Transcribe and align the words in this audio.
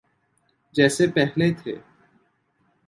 جیسے 0.75 1.07
پہلے 1.07 1.47
تھے۔ 1.63 1.75